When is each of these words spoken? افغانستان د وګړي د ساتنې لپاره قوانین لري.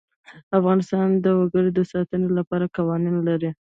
افغانستان 0.59 1.07
د 1.23 1.25
وګړي 1.39 1.71
د 1.75 1.79
ساتنې 1.91 2.29
لپاره 2.37 2.65
قوانین 2.75 3.15
لري. 3.27 3.49